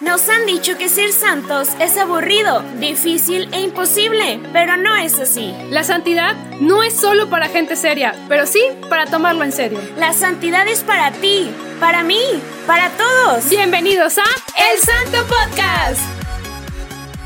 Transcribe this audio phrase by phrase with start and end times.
[0.00, 5.54] Nos han dicho que ser santos es aburrido, difícil e imposible, pero no es así.
[5.68, 9.78] La santidad no es solo para gente seria, pero sí para tomarlo en serio.
[9.98, 12.22] La santidad es para ti, para mí,
[12.66, 13.46] para todos.
[13.50, 14.24] Bienvenidos a
[14.56, 16.00] El Santo Podcast.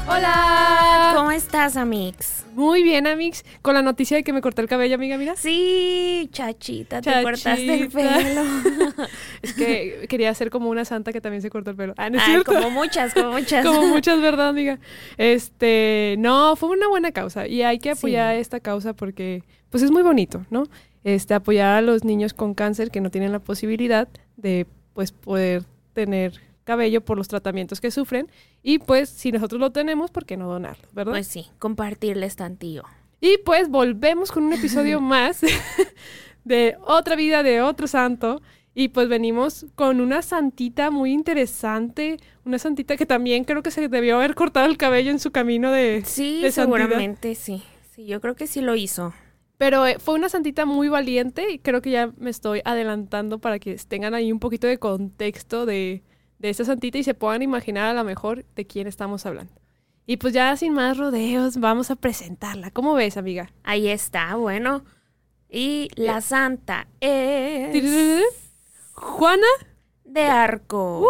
[0.09, 1.13] Hola.
[1.15, 2.44] ¿Cómo estás, Amix?
[2.55, 3.45] Muy bien, Amix.
[3.63, 5.35] Con la noticia de que me corté el cabello, amiga, mira.
[5.37, 8.43] Sí, chachita, te cortaste el pelo.
[9.43, 11.95] Es que quería ser como una santa que también se cortó el pelo.
[11.97, 12.53] Ah, no es Ay, cierto.
[12.55, 13.65] como muchas, como muchas.
[13.67, 14.79] Como muchas, ¿verdad, amiga?
[15.19, 18.41] Este, no, fue una buena causa y hay que apoyar Sí.
[18.41, 20.65] esta causa porque, pues es muy bonito, ¿no?
[21.03, 25.65] Este, apoyar a los niños con cáncer que no tienen la posibilidad de, pues, poder
[25.93, 28.29] tener cabello por los tratamientos que sufren
[28.63, 31.13] y, pues, si nosotros lo tenemos, ¿por qué no donarlo, verdad?
[31.13, 32.85] Pues sí, compartirles tantillo.
[33.25, 35.41] Y pues volvemos con un episodio más
[36.45, 38.43] de otra vida de otro santo.
[38.75, 43.89] Y pues venimos con una santita muy interesante, una santita que también creo que se
[43.89, 46.03] debió haber cortado el cabello en su camino de...
[46.05, 47.63] Sí, de seguramente sí.
[47.95, 49.15] Sí, yo creo que sí lo hizo.
[49.59, 53.59] Pero eh, fue una santita muy valiente y creo que ya me estoy adelantando para
[53.59, 56.03] que tengan ahí un poquito de contexto de,
[56.45, 59.53] de esta santita y se puedan imaginar a lo mejor de quién estamos hablando.
[60.07, 62.71] Y pues ya sin más rodeos, vamos a presentarla.
[62.71, 63.51] ¿Cómo ves, amiga?
[63.63, 64.85] Ahí está, bueno.
[65.49, 68.23] Y la santa es
[68.93, 69.47] Juana
[70.05, 71.01] de Arco.
[71.01, 71.09] Uh.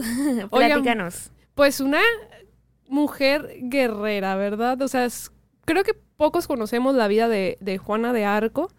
[0.44, 1.32] Uh, Platícanos.
[1.54, 2.00] Pues una
[2.88, 4.80] mujer guerrera, ¿verdad?
[4.82, 5.32] O sea, es-
[5.64, 8.70] creo que pocos conocemos la vida de, de Juana de Arco,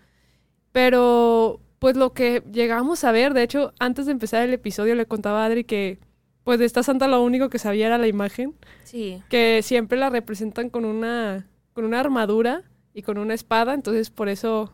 [0.71, 5.05] pero pues lo que llegamos a ver, de hecho, antes de empezar el episodio le
[5.05, 5.99] contaba a Adri que
[6.43, 9.21] pues de esta santa lo único que sabía era la imagen, Sí.
[9.29, 12.63] que siempre la representan con una, con una armadura
[12.93, 14.73] y con una espada, entonces por eso,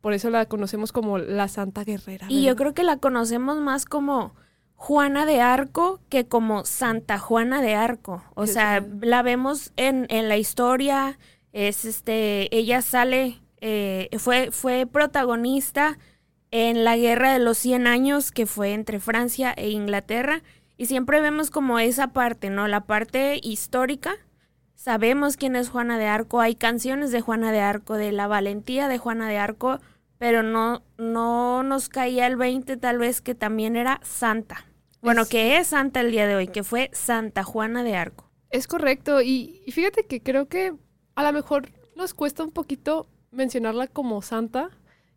[0.00, 2.26] por eso la conocemos como la santa guerrera.
[2.28, 4.34] Y yo creo que la conocemos más como
[4.76, 8.22] Juana de Arco que como Santa Juana de Arco.
[8.34, 11.18] O sea, la vemos en, en la historia.
[11.52, 12.48] Es este.
[12.56, 13.40] Ella sale.
[13.60, 15.98] eh, fue, fue protagonista
[16.52, 20.42] en la guerra de los 100 años que fue entre Francia e Inglaterra.
[20.76, 22.68] Y siempre vemos como esa parte, ¿no?
[22.68, 24.14] La parte histórica.
[24.74, 26.40] Sabemos quién es Juana de Arco.
[26.40, 29.80] Hay canciones de Juana de Arco, de la valentía de Juana de Arco
[30.18, 34.66] pero no, no nos caía el 20 tal vez que también era santa.
[35.00, 38.30] Bueno, Es- que es santa el día de hoy, que fue Santa Juana de Arco.
[38.48, 40.74] Es correcto, y, y fíjate que creo que
[41.16, 44.70] a lo mejor nos cuesta un poquito mencionarla como santa.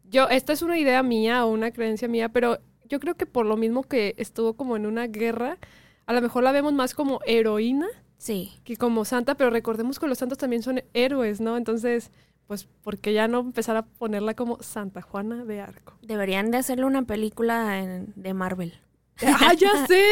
[0.10, 3.46] Yo, esta es una idea mía o una creencia mía, pero yo creo que por
[3.46, 5.58] lo mismo que estuvo como en una guerra,
[6.06, 8.54] a lo mejor la vemos más como heroína Sí.
[8.64, 11.58] que como santa, pero recordemos que los santos también son héroes, ¿no?
[11.58, 12.12] Entonces,
[12.48, 15.98] pues, ¿por qué ya no empezar a ponerla como Santa Juana de Arco?
[16.02, 18.74] Deberían de hacerle una película en- de Marvel.
[19.26, 20.04] ¡Ah, ya sé!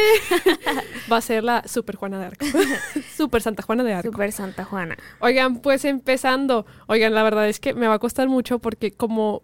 [1.10, 2.44] Va a ser la Super Juana de Arco.
[3.16, 4.10] Super Santa Juana de Arco.
[4.10, 4.96] Super Santa Juana.
[5.20, 6.66] Oigan, pues empezando.
[6.86, 9.42] Oigan, la verdad es que me va a costar mucho porque como,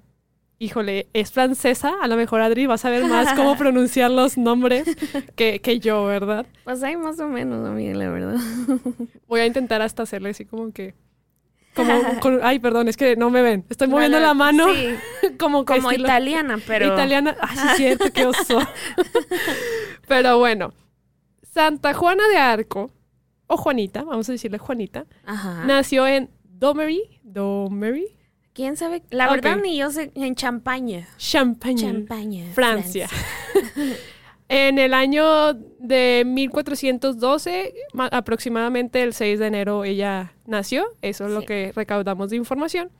[0.63, 4.85] híjole, es francesa, a lo mejor Adri va a saber más cómo pronunciar los nombres
[5.35, 6.47] que, que yo, ¿verdad?
[6.65, 8.37] Pues hay más o menos, amiga, la verdad.
[9.27, 10.95] Voy a intentar hasta hacerle así como que...
[11.75, 13.65] Como, con- ay, perdón, es que no me ven.
[13.71, 14.97] Estoy moviendo la mano Sí,
[15.39, 16.87] como como estilo- italiana, pero...
[16.93, 17.37] Italiana.
[17.41, 18.59] Ah, sí, cierto, qué oso.
[20.07, 20.73] Pero bueno,
[21.43, 22.91] Santa Juana de Arco,
[23.47, 25.65] o Juanita, vamos a decirle Juanita, Ajá.
[25.65, 28.09] nació en Domery, Domery,
[28.61, 29.03] ¿Quién sabe?
[29.09, 30.11] La verdad ni yo sé.
[30.15, 31.09] En Champaña.
[31.17, 32.45] Champagne, Champaña.
[32.53, 33.09] Francia.
[34.51, 40.85] en el año de 1412, ma- aproximadamente el 6 de enero, ella nació.
[41.01, 42.91] Eso es lo que recaudamos de información.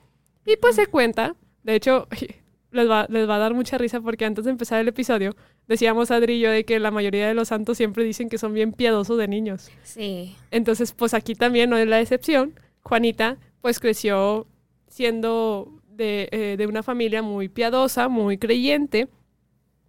[0.47, 2.09] Y pues se cuenta, de hecho,
[2.71, 5.37] les va, les va a dar mucha risa porque antes de empezar el episodio,
[5.69, 8.55] decíamos Adri y yo de que la mayoría de los santos siempre dicen que son
[8.55, 9.71] bien piadosos de niños.
[9.83, 10.37] Sí.
[10.51, 12.55] Entonces, pues aquí también no es la excepción.
[12.83, 14.47] Juanita, pues creció
[14.91, 19.09] siendo de, eh, de una familia muy piadosa, muy creyente.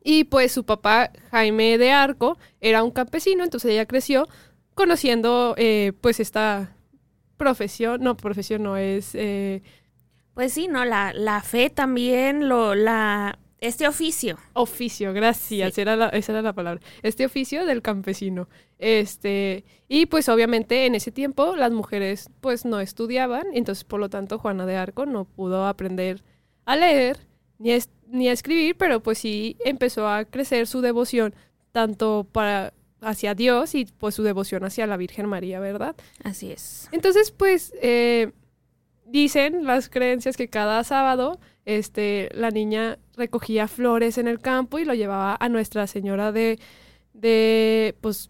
[0.03, 4.27] Y pues su papá, Jaime de Arco, era un campesino, entonces ella creció
[4.75, 6.75] conociendo eh, pues esta
[7.37, 9.61] profesión, no, profesión no es, eh,
[10.33, 10.85] Pues sí, ¿no?
[10.85, 14.37] La, la fe también, lo, la, este oficio.
[14.53, 15.81] Oficio, gracias, Sí.
[15.81, 16.81] era la- esa era la palabra.
[17.03, 18.49] Este oficio del campesino.
[18.79, 24.09] Este, y pues obviamente en ese tiempo las mujeres pues no estudiaban, entonces por lo
[24.09, 26.23] tanto Juana de Arco no pudo aprender
[26.65, 27.17] a leer
[27.59, 31.33] ni a, es- ni a escribir, pero pues sí empezó a crecer su devoción
[31.71, 35.95] tanto para hacia Dios y pues su devoción hacia la Virgen María, ¿verdad?
[36.23, 36.87] Así es.
[36.91, 38.31] Entonces, pues, eh,
[39.05, 44.85] dicen las creencias que cada sábado, este, la niña recogía flores en el campo y
[44.85, 46.59] lo llevaba a Nuestra Señora de,
[47.13, 48.29] de, pues,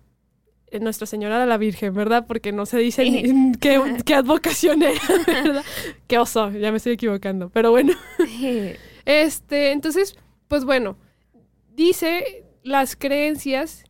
[0.80, 2.26] Nuestra Señora de la Virgen, ¿verdad?
[2.28, 5.64] Porque no se dice ni qué, qué advocación era, ¿verdad?
[6.08, 7.50] qué oso, ya me estoy equivocando.
[7.50, 7.94] Pero bueno.
[9.06, 10.16] este, entonces,
[10.48, 10.98] pues bueno,
[11.74, 13.86] dice las creencias,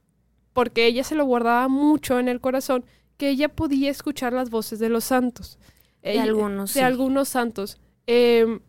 [0.54, 2.86] porque ella se lo guardaba mucho en el corazón,
[3.18, 5.60] que ella podía escuchar las voces de los santos.
[6.02, 6.74] De algunos.
[6.74, 7.80] De algunos santos.
[8.08, 8.60] Em,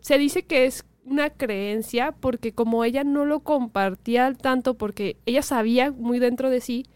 [0.00, 5.42] se dice que es una creencia porque como ella no lo compartía tanto porque ella
[5.42, 6.86] sabía muy dentro de sí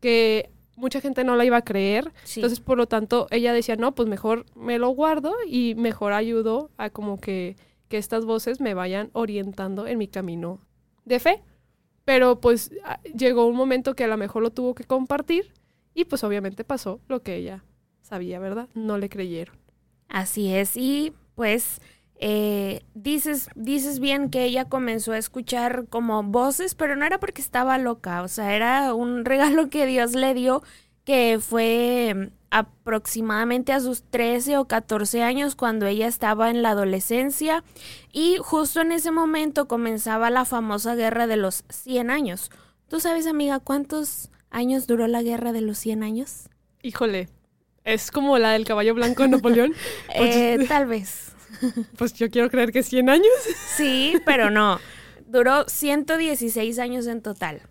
[0.00, 3.94] que mucha gente no la iba a creer, entonces por lo tanto ella decía, no,
[3.94, 7.56] pues mejor me lo guardo y mejor ayudo a como que,
[7.88, 10.60] que estas voces me vayan orientando en mi camino
[11.04, 11.42] de fe.
[12.06, 12.72] Pero pues
[13.14, 15.52] llegó un momento que a lo mejor lo tuvo que compartir
[15.94, 17.62] y pues obviamente pasó lo que ella
[18.00, 18.68] sabía, ¿verdad?
[18.74, 19.56] No le creyeron.
[20.08, 21.80] Así es, y pues
[22.22, 27.40] eh, dices, dices bien que ella comenzó a escuchar como voces, pero no era porque
[27.40, 30.62] estaba loca, o sea, era un regalo que Dios le dio
[31.06, 36.70] que fue mm, aproximadamente a sus 13 o 14 años cuando ella estaba en la
[36.70, 37.64] adolescencia
[38.12, 42.50] y justo en ese momento comenzaba la famosa guerra de los 100 años.
[42.88, 46.50] ¿Tú sabes, amiga, cuántos años duró la guerra de los 100 años?
[46.82, 47.30] Híjole,
[47.84, 49.72] es como la del caballo blanco de Napoleón.
[50.14, 51.32] eh, tal vez.
[51.96, 53.26] Pues yo quiero creer que 100 años.
[53.76, 54.78] Sí, pero no.
[55.26, 57.62] Duró 116 años en total.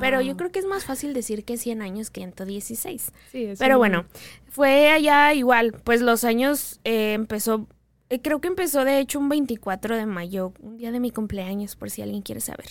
[0.00, 3.12] Pero yo creo que es más fácil decir que 100 años que 116.
[3.30, 4.04] Sí, Pero bueno,
[4.50, 7.66] fue allá igual, pues los años eh, empezó,
[8.10, 11.76] eh, creo que empezó de hecho un 24 de mayo, un día de mi cumpleaños,
[11.76, 12.66] por si alguien quiere saber.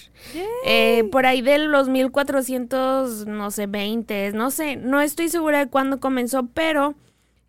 [0.66, 5.68] Eh, por ahí de los 1400, no sé, 20, no sé, no estoy segura de
[5.68, 6.96] cuándo comenzó, pero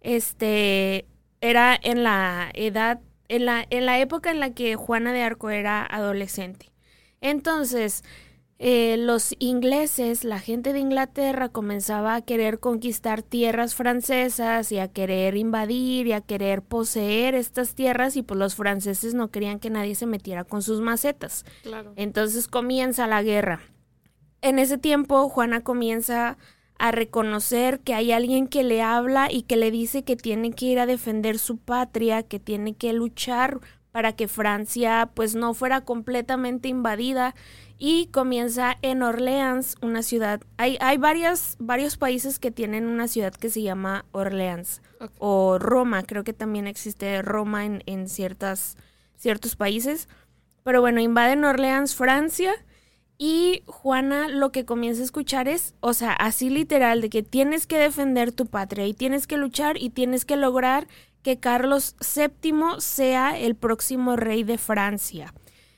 [0.00, 1.06] este
[1.40, 5.50] era en la edad, en la, en la época en la que Juana de Arco
[5.50, 6.70] era adolescente.
[7.20, 8.02] Entonces,
[8.62, 14.88] eh, los ingleses, la gente de Inglaterra comenzaba a querer conquistar tierras francesas y a
[14.88, 19.70] querer invadir y a querer poseer estas tierras y pues los franceses no querían que
[19.70, 21.46] nadie se metiera con sus macetas.
[21.62, 21.94] Claro.
[21.96, 23.60] Entonces comienza la guerra.
[24.42, 26.36] En ese tiempo Juana comienza
[26.80, 30.64] a reconocer que hay alguien que le habla y que le dice que tiene que
[30.64, 33.60] ir a defender su patria, que tiene que luchar
[33.92, 37.34] para que Francia pues no fuera completamente invadida
[37.76, 40.40] y comienza en Orleans, una ciudad.
[40.56, 44.80] Hay, hay varias, varios países que tienen una ciudad que se llama Orleans
[45.18, 48.78] o Roma, creo que también existe Roma en, en ciertas,
[49.16, 50.08] ciertos países.
[50.64, 52.54] Pero bueno, invaden Orleans, Francia
[53.22, 57.66] y Juana lo que comienza a escuchar es, o sea, así literal, de que tienes
[57.66, 60.88] que defender tu patria y tienes que luchar y tienes que lograr
[61.22, 65.34] que Carlos VII sea el próximo rey de Francia.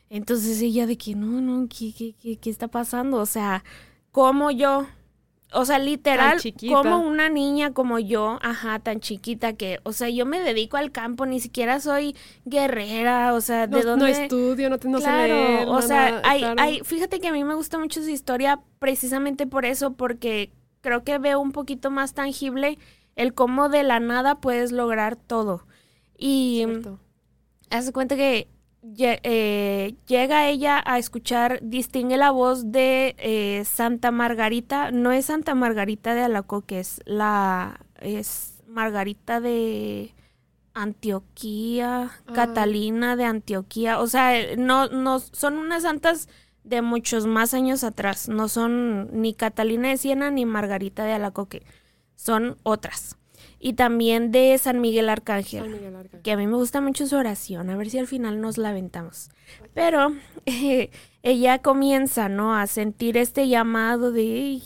[0.08, 3.16] Entonces ella de que no, no, ¿qué, qué, qué, qué está pasando?
[3.16, 3.64] O sea,
[4.12, 4.86] ¿cómo yo
[5.54, 6.38] o sea, literal,
[6.68, 10.92] como una niña como yo, ajá, tan chiquita que, o sea, yo me dedico al
[10.92, 14.04] campo, ni siquiera soy guerrera, o sea, ¿de dónde?
[14.04, 17.78] No estudio, no, tengo claro, o sea, hay, hay, fíjate que a mí me gusta
[17.78, 22.78] mucho su historia precisamente por eso, porque creo que veo un poquito más tangible
[23.16, 25.66] el cómo de la nada puedes lograr todo.
[26.16, 26.66] Y
[27.70, 28.48] haz cuenta que
[28.82, 35.54] eh, llega ella a escuchar, distingue la voz de eh, Santa Margarita, no es Santa
[35.54, 40.14] Margarita de Alacoque, es la, es Margarita de
[40.74, 42.32] Antioquía, ah.
[42.32, 46.28] Catalina de Antioquía, o sea, no, no, son unas santas
[46.64, 51.62] de muchos más años atrás, no son ni Catalina de Siena ni Margarita de Alacoque,
[52.16, 53.16] son otras
[53.64, 57.76] y también de San Miguel Arcángel, que a mí me gusta mucho su oración, a
[57.76, 59.30] ver si al final nos la aventamos.
[59.72, 60.08] Pero
[61.22, 62.56] ella comienza, ¿no?
[62.56, 64.60] A sentir este llamado de,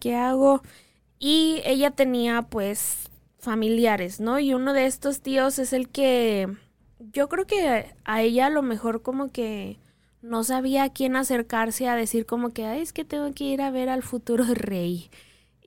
[0.00, 0.60] ¿qué hago?
[1.20, 4.40] Y ella tenía pues familiares, ¿no?
[4.40, 6.48] Y uno de estos tíos es el que
[7.12, 9.78] yo creo que a ella a lo mejor como que
[10.20, 13.62] no sabía a quién acercarse a decir como que, Ay, es que tengo que ir
[13.62, 15.10] a ver al futuro rey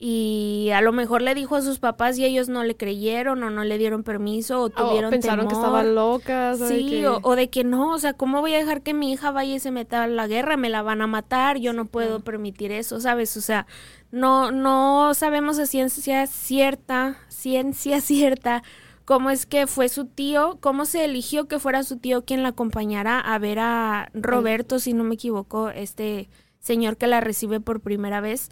[0.06, 3.50] y a lo mejor le dijo a sus papás y ellos no le creyeron o
[3.50, 7.92] no le dieron permiso o tuvieron pensaron que estaba loca sí O, de que no
[7.92, 10.28] o sea cómo voy a dejar que mi hija vaya y se meta a la
[10.28, 13.66] guerra me la van a matar yo no puedo permitir eso sabes o sea
[14.12, 18.62] no no sabemos a ciencia cierta ciencia cierta
[19.06, 22.50] cómo es que fue su tío cómo se eligió que fuera su tío quien la
[22.50, 26.28] acompañara a ver a Roberto si no me equivoco este
[26.60, 28.50] señor que la recibe por primera vez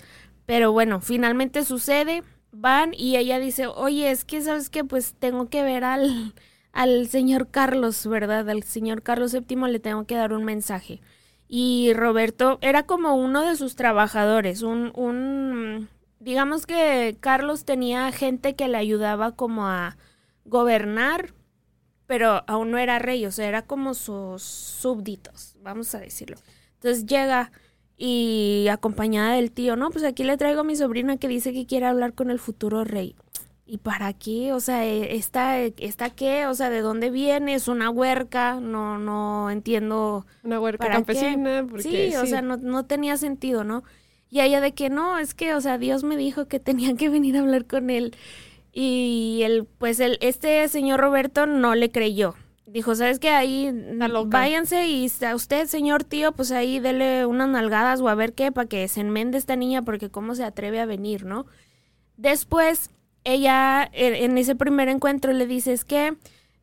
[0.52, 5.48] pero bueno, finalmente sucede, van y ella dice, oye, es que sabes que pues tengo
[5.48, 6.34] que ver al,
[6.74, 8.50] al señor Carlos, ¿verdad?
[8.50, 11.00] Al señor Carlos VII le tengo que dar un mensaje.
[11.48, 15.88] y Roberto era como uno de sus trabajadores, un, un
[16.20, 19.96] digamos que Carlos tenía gente que le ayudaba como a
[20.44, 21.34] gobernar,
[22.08, 26.36] pero aún no era rey, o sea, era como sus súbditos, vamos a decirlo.
[26.74, 27.54] Entonces llega
[28.04, 31.68] y acompañada del tío, no, pues aquí le traigo a mi sobrina que dice que
[31.68, 33.16] quiere hablar con el futuro rey.
[33.64, 34.54] ¿Y para qué?
[34.54, 36.48] O sea, eh, ¿esta, esta qué?
[36.48, 37.54] O sea, ¿de dónde viene?
[37.54, 38.60] ¿Es una huerca?
[38.60, 40.26] No, no entiendo.
[40.42, 41.64] Una huerca campesina.
[41.70, 43.84] Porque, sí, o sea, no, no tenía sentido, ¿no?
[44.32, 47.08] Y ella de que no, es que, o sea, Dios me dijo que tenía que
[47.08, 48.16] venir a hablar con él.
[48.74, 52.34] Y el, pues el, este señor Roberto no le creyó.
[52.72, 53.30] Dijo, ¿sabes qué?
[53.30, 53.70] Ahí
[54.28, 58.54] váyanse y a usted, señor tío, pues ahí dele unas nalgadas o a ver qué,
[58.54, 61.48] para que se enmende esta niña, porque cómo se atreve a venir, ¿no?
[62.16, 62.90] Después
[63.26, 66.16] ella en ese primer encuentro le dice es que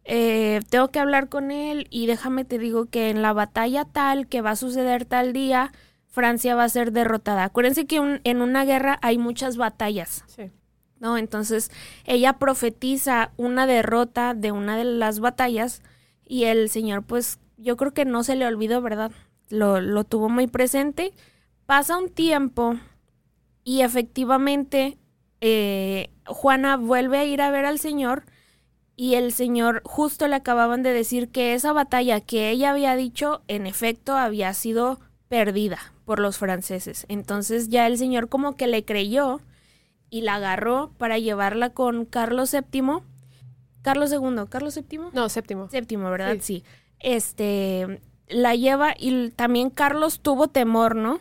[0.04, 4.28] eh, tengo que hablar con él y déjame te digo que en la batalla tal
[4.28, 5.72] que va a suceder tal día,
[6.06, 7.44] Francia va a ser derrotada.
[7.44, 10.24] Acuérdense que en una guerra hay muchas batallas.
[10.26, 10.50] Sí.
[11.00, 11.18] ¿No?
[11.18, 11.70] Entonces
[12.06, 15.82] ella profetiza una derrota de una de las batallas
[16.28, 19.10] y el señor pues yo creo que no se le olvidó, ¿verdad?
[19.48, 21.12] Lo, lo tuvo muy presente.
[21.66, 22.76] Pasa un tiempo
[23.64, 24.98] y efectivamente
[25.40, 28.24] eh, Juana vuelve a ir a ver al Señor
[28.96, 33.42] y el Señor justo le acababan de decir que esa batalla que ella había dicho,
[33.46, 37.06] en efecto, había sido perdida por los franceses.
[37.08, 39.40] Entonces ya el Señor como que le creyó
[40.10, 43.02] y la agarró para llevarla con Carlos VII.
[43.82, 45.00] Carlos II, Carlos VII.
[45.12, 45.68] No, séptimo.
[45.70, 46.36] Séptimo, ¿verdad?
[46.40, 46.64] Sí.
[47.00, 51.20] Este, la lleva y también Carlos tuvo temor, ¿no?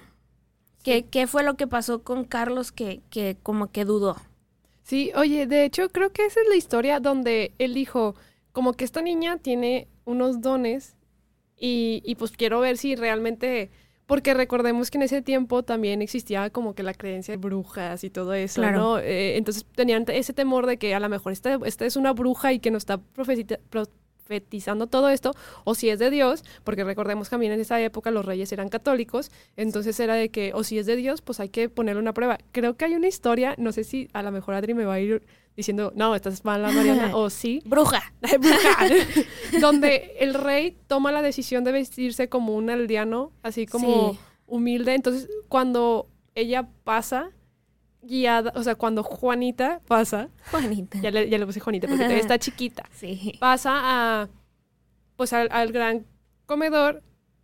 [0.84, 4.16] ¿Qué, fue lo que pasó con Carlos que, que como que dudó?
[4.84, 8.16] Sí, oye, de hecho creo que esa es la historia donde él dijo,
[8.54, 10.96] como que esta niña tiene unos dones
[11.58, 13.70] y, y pues quiero ver si realmente,
[14.08, 18.10] porque recordemos que en ese tiempo también existía como que la creencia de brujas y
[18.10, 19.00] todo eso, ¿no?
[19.00, 22.54] Eh, entonces tenían ese temor de que a lo mejor esta, esta es una bruja
[22.54, 23.92] y que nos está profetizando
[24.88, 28.26] todo esto, o si es de Dios, porque recordemos que también en esa época los
[28.26, 31.70] reyes eran católicos, entonces era de que, o si es de Dios, pues hay que
[31.70, 32.38] ponerle una prueba.
[32.52, 35.00] Creo que hay una historia, no sé si a lo mejor Adri me va a
[35.00, 35.24] ir
[35.56, 37.62] diciendo, no, estás mala, Mariana, o sí.
[37.66, 38.14] Bruja.
[38.40, 38.78] Bruja.
[39.60, 44.94] donde el rey toma la decisión de vestirse como un aldeano, así como humilde.
[44.94, 47.32] Entonces, cuando ella pasa,
[48.08, 50.30] guiada, o sea, cuando Juanita pasa.
[50.52, 51.00] Juanita.
[51.00, 52.90] Ya le, ya le puse Juanita porque está chiquita.
[52.92, 53.34] Sí.
[53.40, 54.30] Pasa a,
[55.16, 56.06] pues al, gran
[56.46, 57.04] comedor,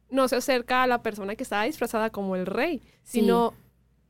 [0.10, 3.54] no se acerca a la persona que estaba disfrazada como el rey, sino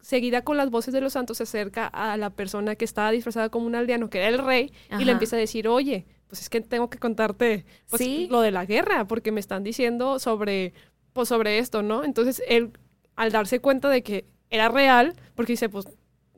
[0.01, 3.49] seguida con las voces de los santos se acerca a la persona que estaba disfrazada
[3.49, 6.49] como un aldeano, que era el rey, y le empieza a decir, oye, pues es
[6.49, 10.73] que tengo que contarte pues, lo de la guerra, porque me están diciendo sobre,
[11.13, 12.03] pues, sobre esto, ¿no?
[12.03, 12.71] Entonces él,
[13.15, 15.87] al darse cuenta de que era real, porque dice, pues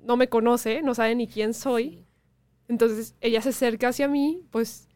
[0.06, 2.06] no me conoce, no sabe ni quién soy.
[2.68, 4.88] Entonces ella se acerca hacia mí, pues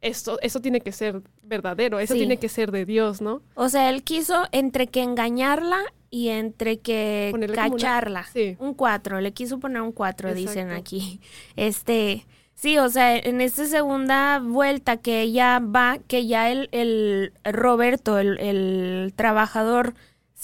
[0.00, 3.42] esto, eso tiene que ser verdadero, eso tiene que ser de Dios, ¿no?
[3.54, 5.80] O sea, él quiso entre que engañarla
[6.10, 8.26] y entre que cacharla.
[8.58, 11.20] Un cuatro, le quiso poner un cuatro, dicen aquí.
[11.56, 17.32] Este, sí, o sea, en esta segunda vuelta que ella va, que ya el, el
[17.44, 19.94] Roberto, el, el trabajador,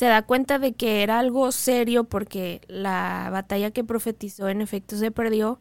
[0.01, 4.97] se da cuenta de que era algo serio porque la batalla que profetizó en efecto
[4.97, 5.59] se perdió,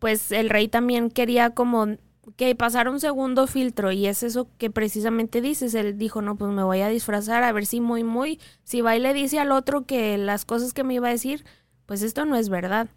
[0.00, 1.86] pues el rey también quería como
[2.34, 6.50] que pasara un segundo filtro y es eso que precisamente dices, él dijo, no, pues
[6.50, 9.52] me voy a disfrazar a ver si muy, muy, si va y le dice al
[9.52, 11.44] otro que las cosas que me iba a decir,
[11.86, 12.88] pues esto no es verdad.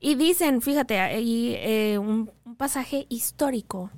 [0.00, 3.92] Y dicen, fíjate, hay eh, un, pasaje histórico,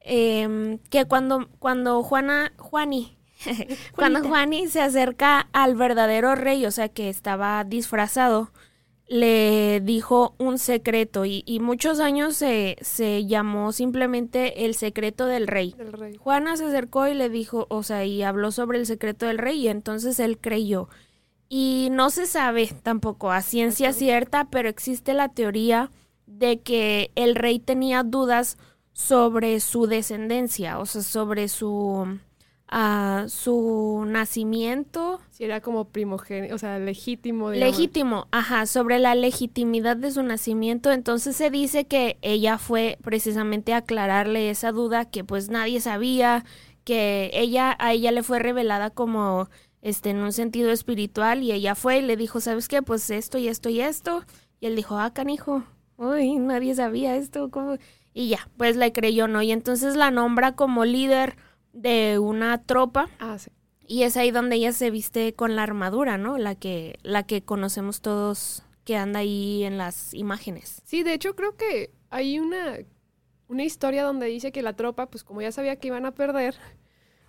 [0.00, 3.16] em, que cuando, cuando Juana, Juani,
[3.96, 8.50] Cuando Juani se acerca al verdadero rey, o sea que estaba disfrazado,
[9.06, 15.74] le dijo un secreto y, muchos años se, se, llamó simplemente el secreto del rey.
[16.18, 19.60] Juana se acercó y le dijo, o sea, y habló sobre el secreto del rey
[19.60, 20.88] y entonces él creyó.
[21.48, 25.90] Y no se sabe tampoco a ciencia cierta, pero existe la teoría
[26.26, 28.56] de que el rey tenía dudas
[28.92, 32.18] sobre su descendencia, o sea, sobre su
[32.68, 35.20] a su nacimiento.
[35.30, 37.50] Si era como primogénito, o sea, legítimo.
[37.50, 40.90] Legítimo, ajá, sobre la legitimidad de su nacimiento.
[40.90, 46.44] Entonces se dice que ella fue precisamente a aclararle esa duda que pues nadie sabía,
[46.84, 49.48] que ella, a ella le fue revelada como
[49.82, 52.82] este en un sentido espiritual y ella fue y le dijo, ¿sabes qué?
[52.82, 54.24] Pues esto y esto y esto.
[54.60, 55.62] Y él dijo, ah, canijo,
[55.96, 57.76] uy, nadie sabía esto, ¿cómo?
[58.14, 59.42] Y ya, pues le creyó, ¿no?
[59.42, 61.36] Y entonces la nombra como líder
[61.74, 63.10] de una tropa.
[63.18, 63.50] Ah, sí.
[63.86, 66.38] Y es ahí donde ella se viste con la armadura, ¿no?
[66.38, 70.80] La que, la que conocemos todos que anda ahí en las imágenes.
[70.84, 72.78] Sí, de hecho creo que hay una,
[73.48, 76.54] una historia donde dice que la tropa, pues como ya sabía que iban a perder,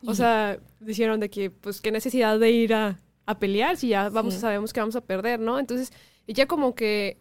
[0.06, 4.10] o sea, dijeron de que, pues, qué necesidad de ir a, a pelear si ya
[4.10, 4.40] vamos, Sí.
[4.40, 5.58] sabemos que vamos a perder, ¿no?
[5.60, 5.92] Entonces,
[6.28, 7.18] ella como que,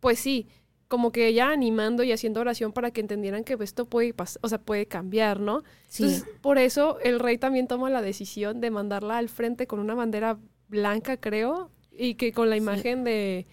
[0.00, 0.48] pues sí,
[0.90, 4.48] como que ella animando y haciendo oración para que entendieran que esto puede pasar, o
[4.48, 5.62] sea, puede cambiar, ¿no?
[5.86, 6.02] Sí.
[6.02, 9.94] Entonces, por eso el rey también toma la decisión de mandarla al frente con una
[9.94, 12.62] bandera blanca, creo, y que con la Sí.
[12.62, 13.46] imagen de,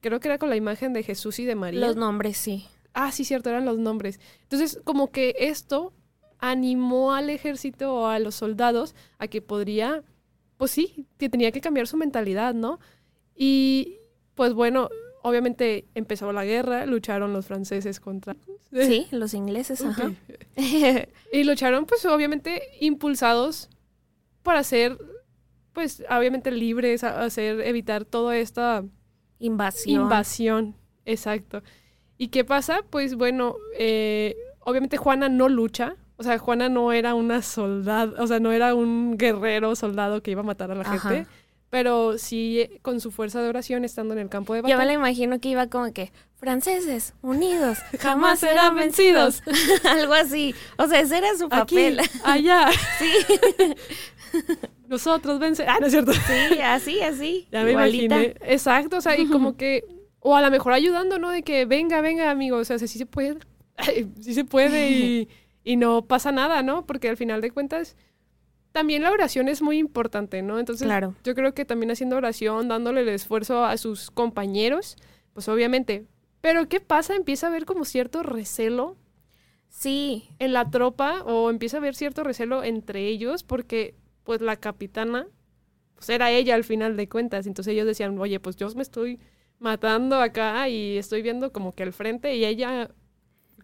[0.00, 1.78] creo que era con la imagen de Jesús y de María.
[1.86, 2.64] Los nombres, sí.
[2.94, 4.18] Ah, sí, cierto, eran los nombres.
[4.42, 5.92] Entonces, como que esto
[6.40, 10.02] animó al ejército o a los soldados a que podría,
[10.56, 12.80] pues sí, que tenía que cambiar su mentalidad, ¿no?
[13.36, 13.98] Y
[14.34, 14.88] pues bueno,
[15.22, 18.36] obviamente empezó la guerra, lucharon los franceses contra...
[18.72, 20.12] Sí, los ingleses, ajá.
[21.32, 23.68] Y lucharon, pues obviamente impulsados
[24.42, 24.98] para ser,
[25.72, 28.84] pues obviamente libres, a- hacer, evitar toda esta
[29.38, 30.02] Invasión.
[30.02, 30.74] invasión.
[31.04, 31.62] Exacto.
[32.18, 32.82] ¿Y qué pasa?
[32.90, 35.96] Pues bueno, eh, obviamente Juana no lucha.
[36.16, 40.30] O sea, Juana no era una soldada, o sea, no era un guerrero soldado que
[40.30, 40.98] iba a matar a la Ajá.
[41.10, 41.28] gente.
[41.72, 44.84] Pero sí, con su fuerza de oración, estando en el campo de Yo me batalla.
[44.88, 49.42] la imagino que iba como que, franceses, unidos, jamás serán vencidos.
[49.84, 50.54] Algo así.
[50.76, 52.00] O sea, ese era su Aquí, papel.
[52.24, 53.74] allá, Sí,
[54.88, 55.64] nosotros vence.
[55.66, 56.12] Ah, no es cierto.
[56.12, 57.48] sí, así, así.
[57.50, 58.16] Ya me igualita.
[58.16, 58.34] imaginé.
[58.42, 59.84] Exacto, o sea, y como que,
[60.20, 61.30] o a lo mejor ayudando, ¿no?
[61.30, 63.38] De que venga, venga, amigo, o sea, sí se puede,
[64.20, 65.28] sí se puede y,
[65.64, 66.84] y no pasa nada, ¿no?
[66.84, 67.96] Porque al final de cuentas,
[68.72, 70.58] también la oración es muy importante, ¿no?
[70.58, 71.14] Entonces, Claro.
[71.24, 74.96] yo creo que también haciendo oración, dándole el esfuerzo a sus compañeros,
[75.34, 76.06] pues obviamente.
[76.40, 77.14] Pero ¿qué pasa?
[77.14, 78.96] Empieza a haber como cierto recelo
[79.68, 84.56] Sí, en la tropa o empieza a haber cierto recelo entre ellos porque pues la
[84.56, 85.26] capitana
[85.94, 87.46] pues era ella al final de cuentas.
[87.46, 89.18] Entonces ellos decían, oye, pues yo me estoy
[89.58, 92.90] matando acá y estoy viendo como que al frente y ella,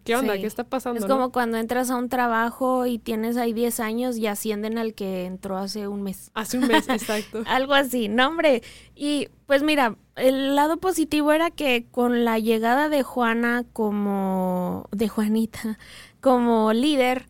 [0.03, 0.35] ¿qué onda?
[0.35, 0.41] Sí.
[0.41, 0.99] ¿Qué está pasando?
[0.99, 1.15] es no?".
[1.15, 5.25] como cuando entras a un trabajo y tienes ahí 10 años y ascienden al que
[5.25, 6.31] entró hace un mes.
[6.33, 7.43] Hace un mes, exacto.
[7.45, 8.63] Algo así, no hombre.
[8.95, 15.07] Y pues mira, el lado positivo era que con la llegada de Juana como, de
[15.07, 15.77] Juanita,
[16.21, 17.27] como líder,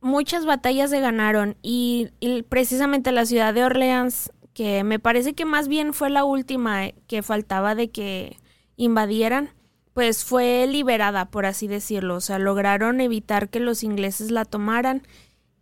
[0.00, 5.44] muchas batallas se ganaron y, y precisamente la ciudad de Orleans, que me parece que
[5.44, 8.36] más bien fue la última eh, que faltaba de que
[8.76, 9.50] invadieran,
[9.98, 12.14] pues fue liberada, por así decirlo.
[12.14, 15.02] O sea, lograron evitar que los ingleses la tomaran.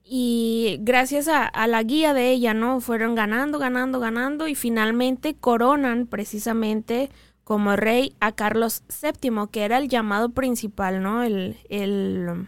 [0.05, 2.83] Y gracias a, la guía de ella, ¿no?
[2.83, 7.09] Fueron ganando, ganando, ganando y finalmente coronan precisamente
[7.45, 11.23] como rey a Carlos VII, que era el llamado principal, ¿no?
[11.23, 12.47] El, el,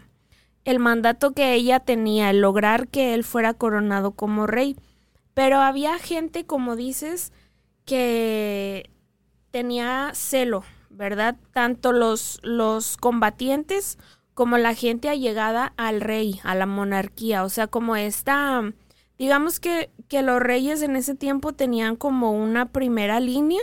[0.65, 4.75] el mandato que ella tenía, el lograr que él fuera coronado como rey.
[5.33, 7.33] Pero había gente, como dices,
[7.83, 8.91] que
[9.49, 10.63] tenía celo,
[10.99, 11.37] ¿verdad?
[11.53, 13.97] Tanto los, los combatientes
[14.33, 17.45] como la gente allegada al rey, a la monarquía.
[17.45, 18.73] O sea, como esta,
[19.17, 23.61] digamos que, que los reyes en ese tiempo tenían como una primera línea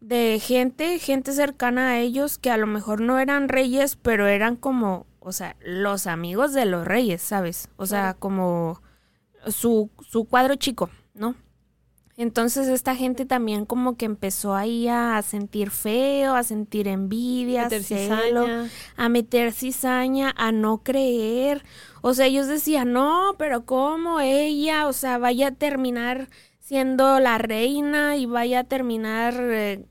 [0.00, 4.54] de gente, gente cercana a ellos que a lo mejor no eran reyes, pero eran
[4.54, 7.70] como, o sea, los amigos de los reyes, ¿sabes?
[7.78, 8.82] O sea, como
[9.46, 11.34] su, su cuadro chico, ¿no?
[12.18, 17.84] Entonces esta gente también como que empezó ahí a sentir feo, a sentir envidia, Meter
[17.84, 18.44] celo,
[18.96, 21.64] a meter cizaña, a no creer.
[22.02, 24.88] O sea, ellos decían, no, pero ¿cómo ella?
[24.88, 26.28] O sea, vaya a terminar
[26.58, 29.84] siendo la reina y vaya a terminar eh,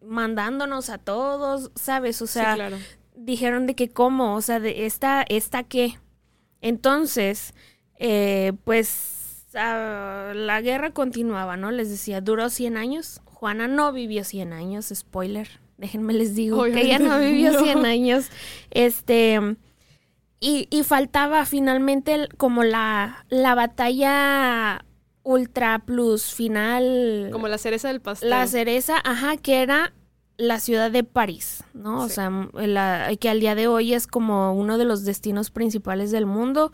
[0.00, 2.22] mandándonos a todos, ¿sabes?
[2.22, 2.78] O sea, sí, claro.
[3.16, 5.98] dijeron de que cómo, o sea, de esta, esta qué.
[6.62, 7.52] Entonces,
[7.98, 9.15] eh, pues
[9.56, 11.70] ah, la guerra continuaba, ¿no?
[11.70, 13.20] Les decía, duró 100 años.
[13.24, 15.48] Juana no vivió 100 años, spoiler.
[15.78, 17.60] Déjenme les digo que ella no vivió no.
[17.62, 18.26] 100 años.
[18.70, 19.38] Este
[20.40, 24.84] y, y faltaba finalmente como la, la batalla
[25.22, 28.30] ultra plus final Como la cereza del pastel.
[28.30, 29.92] la cereza, ajá, que era
[30.38, 32.02] la ciudad de París, ¿no?
[32.02, 36.10] O sea, la- que al día de hoy es como uno de los destinos principales
[36.10, 36.70] del mundo,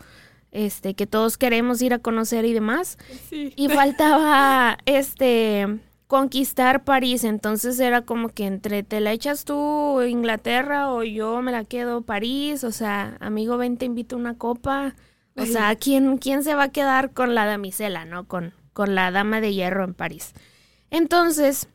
[0.53, 2.97] este, que todos queremos ir a conocer y demás.
[3.29, 3.51] Sí.
[3.57, 10.91] Y faltaba, este, conquistar París, entonces era como que entre te la echas tú Inglaterra
[10.93, 14.95] o yo me la quedo París, o sea, amigo, ven, te invito a una copa.
[15.35, 18.27] O sea, ¿quién, quién se va a quedar con la damisela, no?
[18.27, 20.33] Con, con la dama de hierro en París.
[20.91, 21.67] Entonces,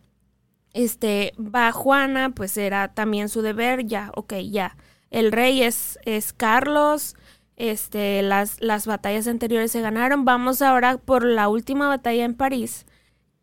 [0.72, 4.76] este, va Juana, pues era también su deber, ya, ok, ya.
[5.10, 7.16] El rey es, es Carlos,
[7.58, 10.24] Este, las, las batallas anteriores se ganaron.
[10.24, 12.86] Vamos ahora por la última batalla en París.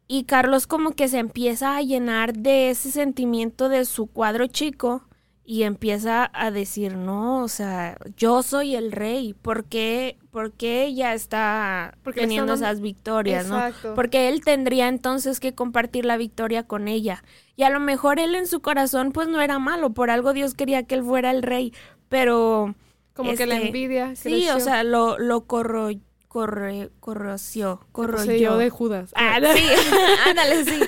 [0.07, 5.03] Y Carlos como que se empieza a llenar de ese sentimiento de su cuadro chico
[5.43, 10.17] y empieza a decir, no, o sea, yo soy el rey, ¿por qué,
[10.61, 13.61] ella está teniendo esas victorias, no?
[13.95, 17.23] Porque él tendría entonces que compartir la victoria con ella.
[17.55, 20.55] Y a lo mejor él en su corazón pues no era malo, por algo Dios
[20.55, 21.73] quería que él fuera el rey,
[22.07, 22.73] pero...
[23.15, 24.15] Como que la este, envidia.
[24.15, 25.89] Sí, o sea, lo, lo corro,
[26.27, 28.57] corre, corroció, corroyó.
[28.57, 29.11] de Judas.
[29.15, 29.63] Ah, sí,
[30.29, 30.79] ándale, sí.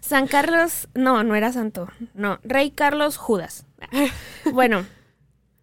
[0.00, 3.66] San Carlos, no, no era santo, no, Rey Carlos Judas.
[4.52, 4.84] Bueno,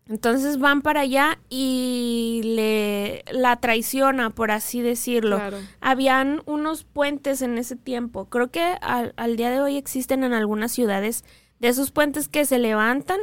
[0.08, 5.40] entonces van para allá y le la traiciona, por así decirlo.
[5.82, 8.26] Habían unos puentes en ese tiempo.
[8.26, 11.26] Creo que al, día de hoy existen en algunas ciudades
[11.60, 13.20] de esos puentes que se levantan.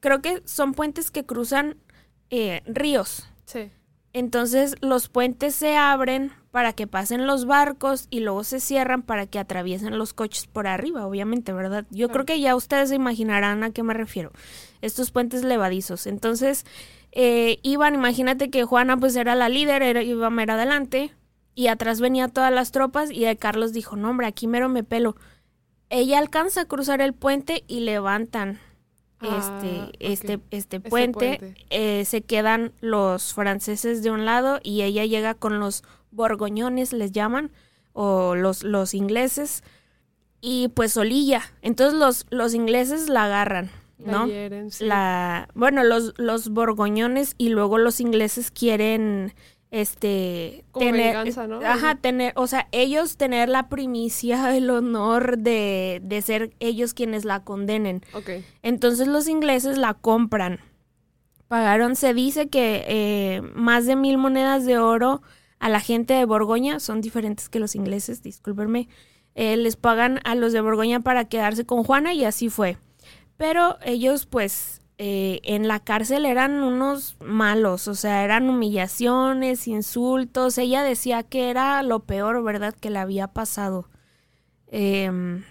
[0.00, 1.76] Creo que son puentes que cruzan
[2.30, 3.28] eh, ríos.
[3.44, 3.70] Sí.
[4.12, 9.26] Entonces los puentes se abren para que pasen los barcos y luego se cierran para
[9.26, 11.84] que atraviesen los coches por arriba, obviamente, ¿verdad?
[11.90, 14.32] Yo creo que ya ustedes se imaginarán a qué me refiero.
[14.80, 16.06] Estos puentes levadizos.
[16.06, 16.64] Entonces,
[17.12, 21.14] eh, iban, imagínate que Juana pues era la líder, era, iba a mero adelante
[21.54, 25.16] y atrás venía todas las tropas y Carlos dijo, no hombre, aquí mero me pelo.
[25.90, 28.58] Ella alcanza a cruzar el puente y levantan
[29.20, 35.34] este, este, este puente, eh, se quedan los franceses de un lado y ella llega
[35.34, 37.50] con los borgoñones, les llaman,
[37.92, 39.62] o los, los ingleses,
[40.40, 41.42] y pues Olilla.
[41.62, 44.28] Entonces los, los ingleses la agarran, ¿no?
[44.80, 49.34] La, bueno, los, los borgoñones y luego los ingleses quieren
[49.70, 51.14] este tener
[51.64, 57.24] ajá tener o sea ellos tener la primicia el honor de, de ser ellos quienes
[57.24, 58.02] la condenen.
[58.14, 58.44] Okay.
[58.62, 60.60] entonces los ingleses la compran.
[61.48, 65.22] Pagaron se dice que eh, más de mil monedas de oro
[65.58, 68.88] a la gente de Borgoña son diferentes que los ingleses discúlpenme
[69.34, 72.76] eh, les pagan a los de Borgoña para quedarse con Juana y así fue.
[73.36, 80.58] Pero ellos pues eh, en la cárcel eran unos malos, o sea, eran humillaciones, insultos.
[80.58, 83.88] Ella decía que era lo peor, ¿verdad?, que le había pasado.
[84.66, 85.44] Em,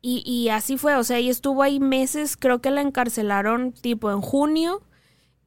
[0.00, 4.10] y, y, así fue, o sea, ella estuvo ahí meses, creo que la encarcelaron tipo
[4.10, 4.82] en junio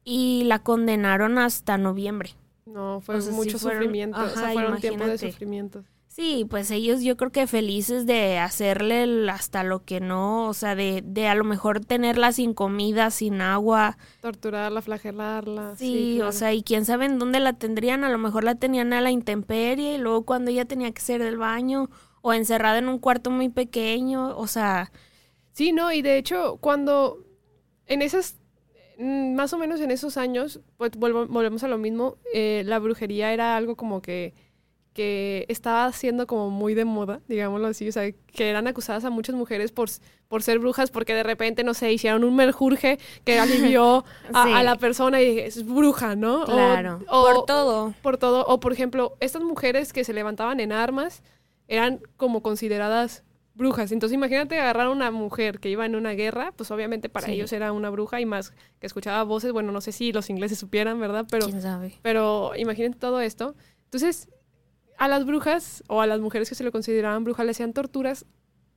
[0.02, 2.30] y la condenaron hasta noviembre.
[2.64, 5.84] No, fue mucho sufrimiento, o sea, fueron tiempos de sufrimiento.
[6.16, 10.74] Sí, pues ellos yo creo que felices de hacerle hasta lo que no, o sea,
[10.74, 13.98] de, de a lo mejor tenerla sin comida, sin agua.
[14.22, 15.76] Torturarla, flagelarla.
[15.76, 18.94] Sí, o sea, y quién sabe en dónde la tendrían, a lo mejor la tenían
[18.94, 21.90] a la intemperie y luego cuando ella tenía que ser del baño
[22.22, 24.90] o encerrada en un cuarto muy pequeño, o sea...
[25.52, 27.26] Sí, no, y de hecho cuando
[27.84, 28.38] en esas,
[28.98, 33.34] mm, más o menos en esos años, pues volvemos a lo mismo, eh, la brujería
[33.34, 34.32] era algo como que
[34.96, 39.10] que estaba siendo como muy de moda, digámoslo así, o sea, que eran acusadas a
[39.10, 39.90] muchas mujeres por,
[40.26, 44.76] por ser brujas porque de repente, no sé, hicieron un merjurje que alivió a, la
[44.76, 46.46] persona y es bruja, ¿no?
[46.46, 47.94] Claro, por todo.
[48.00, 51.22] Por todo, o por ejemplo, estas mujeres que se levantaban en armas
[51.68, 53.22] eran como consideradas
[53.54, 53.92] brujas.
[53.92, 57.52] Entonces imagínate agarrar a una mujer que iba en una guerra, pues obviamente para ellos
[57.52, 60.98] era una bruja y más que escuchaba voces, bueno, no sé si los ingleses supieran,
[60.98, 61.26] ¿verdad?
[61.30, 61.98] Pero, ¿Quién sabe?
[62.00, 63.54] Pero imagínate todo esto.
[63.84, 64.30] Entonces,
[64.98, 68.26] a las brujas o a las mujeres que se le consideraban brujas le hacían torturas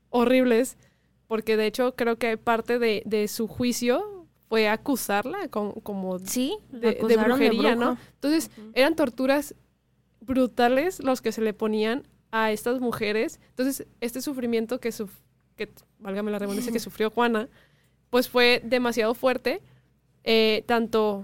[0.10, 0.77] horribles,
[1.27, 7.75] porque de hecho creo que parte de, su juicio fue acusarla como, sí, de, brujería,
[7.75, 7.97] ¿no?
[8.15, 9.55] Entonces eran torturas
[10.21, 13.39] brutales los que se le ponían a estas mujeres.
[13.49, 15.12] Entonces este sufrimiento que, suf
[15.55, 17.49] que válgame la redundancia, que sufrió Juana,
[18.10, 19.62] pues fue demasiado fuerte,
[20.23, 21.23] eh, tanto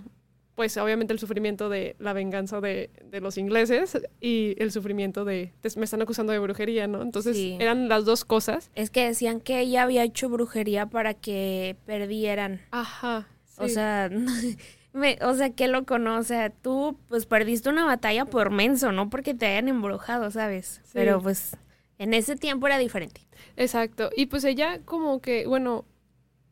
[0.55, 2.89] pues obviamente el sufrimiento de la venganza de,
[3.21, 7.01] los ingleses y el sufrimiento de, me están acusando de brujería, ¿no?
[7.01, 8.71] Entonces eran las dos cosas.
[8.73, 12.61] Es que decían que ella había hecho brujería para que perdieran.
[12.71, 13.27] Ajá.
[13.57, 14.09] O sea,
[15.21, 16.17] o sea, qué loco, ¿no?
[16.17, 20.81] O sea, tú pues perdiste una batalla por menso, no porque te hayan embrujado, ¿sabes?
[20.93, 21.57] Pero pues
[21.97, 23.21] en ese tiempo era diferente.
[23.57, 24.09] Exacto.
[24.15, 25.85] Y pues ella como que, bueno,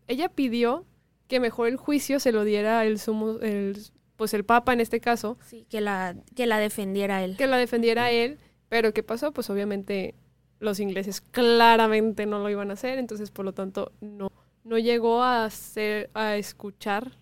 [0.07, 0.85] ella pidió
[1.27, 3.77] que mejor el juicio se lo diera el sumo, el,
[4.15, 5.37] pues el Papa en este caso.
[5.45, 7.37] Sí, que la, que la defendiera él.
[7.37, 8.37] Que la defendiera él,
[8.69, 9.31] pero ¿qué pasó?
[9.31, 10.15] Pues obviamente
[10.59, 14.31] los ingleses claramente no lo iban a hacer, entonces por lo tanto no,
[14.63, 17.17] no llegó a hacer, a escuchar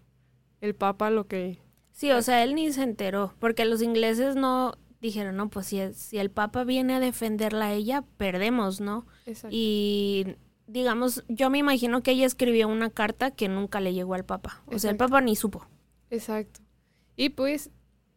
[0.61, 1.59] el Papa lo que...
[1.91, 5.93] Sí, o sea, él ni se enteró, porque los ingleses no dijeron, no, pues si,
[5.93, 9.07] si el Papa viene a defenderla a ella, perdemos, ¿no?
[9.25, 9.49] Exacto.
[9.51, 14.23] Y digamos, yo me imagino que ella escribió una carta que nunca le llegó al
[14.23, 14.63] Papa.
[14.67, 15.67] O sea, el Papa ni supo.
[16.09, 16.61] Exacto.
[17.15, 17.71] Y pues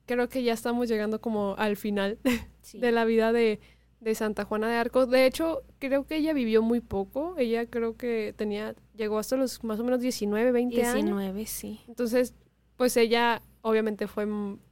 [0.07, 2.19] creo que ya estamos llegando como al final
[2.73, 3.61] de la vida de,
[4.01, 5.07] de Santa Juana de Arco.
[5.07, 7.35] De hecho, creo que ella vivió muy poco.
[7.39, 10.95] Ella creo que tenía, llegó hasta los más o menos 19, 20 años.
[10.95, 11.81] 19, sí.
[11.89, 12.35] Entonces,
[12.77, 14.27] pues ella obviamente fue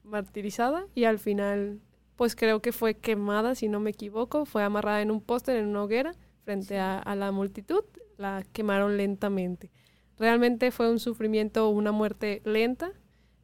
[0.05, 1.81] martirizada y al final,
[2.17, 4.45] pues creo que fue quemada, si no me equivoco.
[4.45, 7.85] Fue amarrada en un póster, en una hoguera, frente a, a la multitud.
[8.19, 9.71] La quemaron lentamente.
[10.19, 12.93] Realmente fue un sufrimiento, una muerte lenta,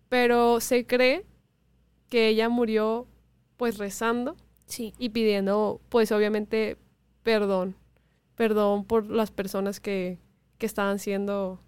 [0.09, 1.25] pero se cree
[2.09, 3.07] que ella murió
[3.57, 4.95] pues rezando Sí.
[4.99, 6.77] y pidiendo pues obviamente
[7.23, 7.77] perdón,
[8.35, 10.19] perdón por las personas que,
[10.59, 11.61] que estaban siendo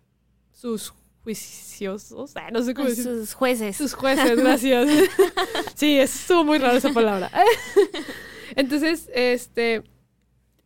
[0.53, 3.05] sus juiciosos, ah, no sé cómo decir.
[3.05, 3.77] Sus jueces.
[3.77, 4.89] Sus jueces, gracias.
[5.75, 7.31] sí, estuvo muy raro esa palabra.
[8.57, 9.83] Entonces, este,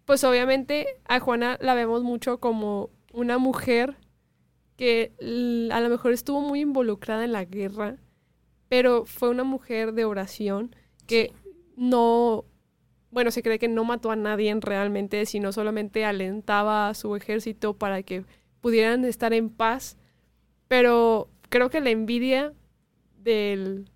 [0.05, 3.97] pues obviamente a Juana la vemos mucho como una mujer
[4.77, 5.13] que
[5.71, 7.97] a lo mejor estuvo muy involucrada en la guerra,
[8.69, 10.75] pero fue una mujer de oración
[11.07, 11.33] que
[11.77, 12.45] no,
[13.11, 17.75] bueno, se cree que no mató a nadie realmente, sino solamente alentaba a su ejército
[17.75, 18.25] para que
[18.61, 19.97] pudieran estar en paz,
[20.69, 22.53] pero creo que la envidia
[23.19, 23.91] del,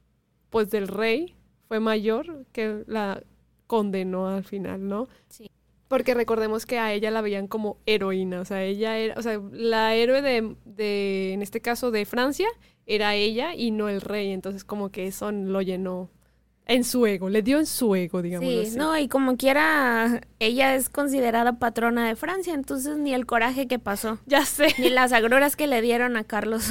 [0.50, 1.34] pues del rey
[1.66, 3.22] fue mayor que la
[3.66, 5.08] condenó al final, ¿no?
[5.28, 5.50] Sí.
[5.88, 9.40] Porque recordemos que a ella la veían como heroína, o sea, ella era, o sea,
[9.52, 12.46] la héroe de, de, en este caso de Francia,
[12.86, 16.10] era ella y no el rey, entonces como que eso lo llenó
[16.66, 18.76] en su ego, le dio en su ego, digamos Sí, así.
[18.76, 23.78] no, y como quiera, ella es considerada patrona de Francia, entonces ni el coraje que
[23.78, 24.74] pasó, Ya sé.
[24.78, 26.68] ni las agruras que le dieron a Carlos.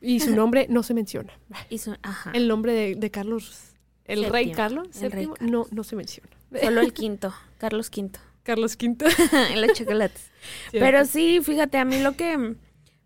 [0.00, 1.34] Y su nombre no se menciona.
[1.68, 3.74] y su- ajá, El nombre de, de Carlos,
[4.06, 5.50] el rey Carlos, el rey Carlos.
[5.50, 6.30] no, no se menciona.
[6.60, 8.10] Solo el quinto, Carlos V,
[8.42, 9.06] Carlos V.
[9.52, 10.30] en los chocolates.
[10.72, 12.56] Pero sí, fíjate, a mí lo que,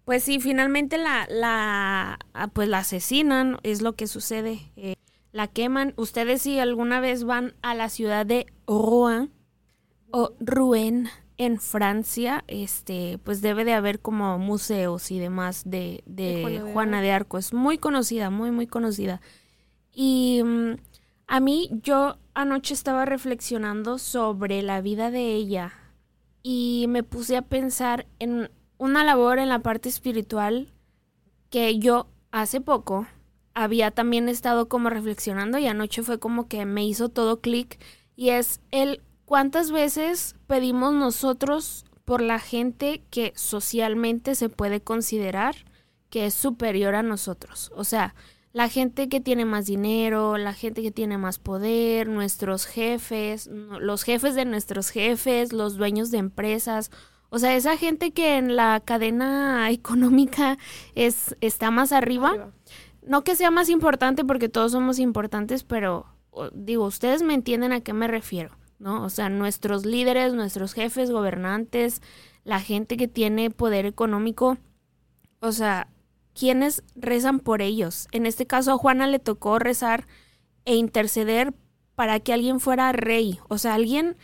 [0.05, 4.71] pues sí, finalmente la, la, ah, pues la asesinan, es lo que sucede.
[4.77, 4.95] eh,
[5.33, 5.95] la queman.
[5.97, 9.31] Ustedes si alguna vez van a la ciudad de Rouen
[10.11, 16.35] o Rouen en Francia, este, pues debe de haber como museos y demás de, de
[16.37, 17.39] De Juana de Juana de Arco.
[17.39, 19.21] Es muy conocida, muy, muy conocida.
[19.93, 20.75] Y mm,
[21.31, 25.73] a mí, yo anoche estaba reflexionando sobre la vida de ella
[26.43, 30.67] y me puse a pensar en una labor en la parte espiritual
[31.49, 33.07] que yo hace poco
[33.55, 37.79] había también estado como reflexionando y anoche fue como que me hizo todo clic
[38.17, 45.55] y es el cuántas veces pedimos nosotros por la gente que socialmente se puede considerar
[46.09, 47.71] que es superior a nosotros.
[47.77, 48.17] O sea,
[48.53, 54.03] la gente que tiene más dinero, la gente que tiene más poder, nuestros jefes, los
[54.03, 56.91] jefes de nuestros jefes, los dueños de empresas.
[57.29, 60.59] O sea, esa gente que en la cadena económica
[60.95, 62.53] es, está más arriba.
[63.03, 66.07] No que sea más importante porque todos somos importantes, pero
[66.53, 69.05] digo, ustedes me entienden a qué me refiero, ¿no?
[69.05, 72.03] O sea, nuestros líderes, nuestros jefes, gobernantes,
[72.45, 74.59] la gente que tiene poder económico,
[75.41, 75.89] o sea,
[76.41, 78.09] ¿quiénes rezan por ellos?
[78.13, 80.07] En este caso a Juana le tocó rezar
[80.65, 81.53] e interceder
[81.95, 84.17] para que alguien fuera rey, o sea, alguien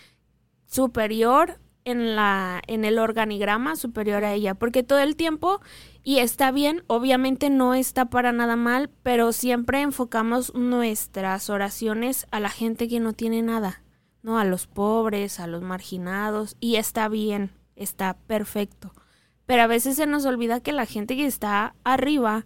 [0.65, 5.61] superior en la en el organigrama superior a ella, porque todo el tiempo
[6.03, 12.41] y está bien, obviamente no está para nada mal, pero siempre enfocamos nuestras oraciones a
[12.41, 13.83] la gente que no tiene nada,
[14.23, 14.39] ¿no?
[14.39, 18.95] A los pobres, a los marginados, y está bien, está perfecto.
[19.47, 22.45] Pero a veces se nos olvida que la gente que está arriba,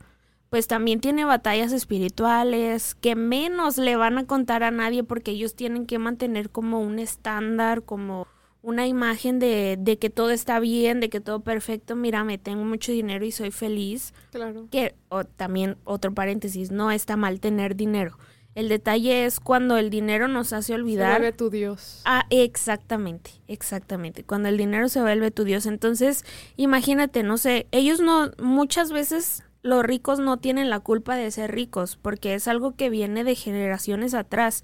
[0.51, 5.55] pues también tiene batallas espirituales, que menos le van a contar a nadie porque ellos
[5.55, 8.27] tienen que mantener como un estándar, como
[8.63, 12.93] una imagen de, de que todo está bien, de que todo perfecto, mírame, tengo mucho
[12.93, 14.13] dinero y soy feliz.
[14.33, 14.69] Claro.
[14.71, 18.19] Que o también otro paréntesis, no está mal tener dinero.
[18.61, 21.13] El detalle es cuando el dinero nos hace Se olvidar.
[21.13, 22.03] vuelve tu Dios.
[22.05, 24.23] Ah, exactamente, exactamente.
[24.23, 25.65] Cuando el dinero se vuelve tu Dios.
[25.65, 31.31] Entonces, imagínate, no sé, ellos no, muchas veces los ricos no tienen la culpa de
[31.31, 34.63] ser ricos, porque es algo que viene de generaciones atrás.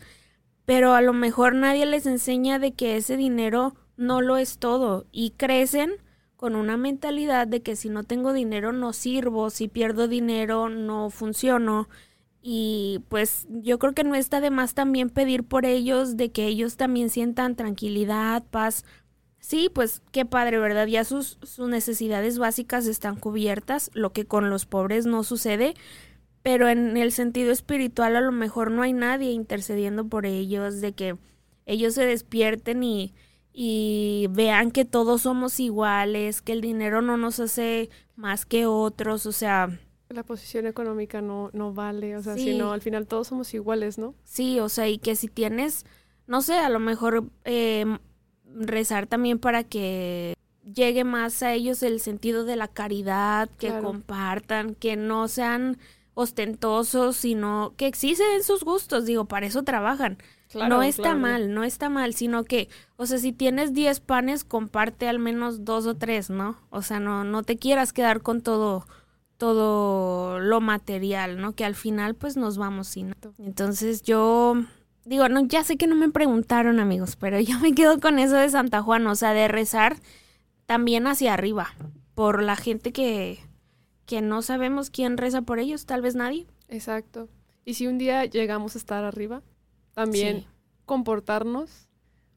[0.66, 5.06] Pero a lo mejor nadie les enseña de que ese dinero no lo es todo
[5.10, 5.92] y crecen
[6.36, 11.08] con una mentalidad de que si no tengo dinero no sirvo, si pierdo dinero no
[11.08, 11.88] funciono.
[12.48, 16.46] Y pues yo creo que no está de más también pedir por ellos, de que
[16.46, 18.84] ellos también sientan tranquilidad, paz.
[19.40, 20.86] Sí, pues qué padre, ¿verdad?
[20.86, 25.74] Ya sus, sus necesidades básicas están cubiertas, lo que con los pobres no sucede,
[26.44, 30.92] pero en el sentido espiritual a lo mejor no hay nadie intercediendo por ellos, de
[30.92, 31.16] que
[31.64, 33.12] ellos se despierten y,
[33.52, 39.26] y vean que todos somos iguales, que el dinero no nos hace más que otros,
[39.26, 42.44] o sea, La posición económica no, no vale, o sea, Sí.
[42.52, 44.14] sino al final todos somos iguales, ¿no?
[44.24, 45.84] Sí, o sea, y que si tienes,
[46.26, 47.84] no sé, a lo mejor eh,
[48.54, 53.82] rezar también para que llegue más a ellos el sentido de la caridad, que Claro.
[53.84, 55.78] compartan, que no sean
[56.14, 60.18] ostentosos, sino que existen sus gustos, digo, para eso trabajan.
[60.54, 65.08] no está mal, no está mal, sino que, o sea, si tienes 10 panes, comparte
[65.08, 66.56] al menos dos o tres, ¿no?
[66.70, 68.86] O sea, no, no te quieras quedar con todo,
[69.38, 71.52] todo lo material, ¿no?
[71.54, 73.14] Que al final, pues, nos vamos sin.
[73.38, 74.54] Entonces, yo
[75.04, 78.36] digo, no, ya sé que no me preguntaron, amigos, pero yo me quedo con eso
[78.36, 79.96] de Santa Juana, o sea, de rezar
[80.66, 81.68] también hacia arriba,
[82.14, 83.38] por la gente que,
[84.04, 86.46] que no sabemos quién reza por ellos, tal vez nadie.
[86.68, 87.28] Exacto.
[87.64, 89.42] Y si un día llegamos a estar arriba,
[89.94, 90.46] también Sí.
[90.84, 91.88] comportarnos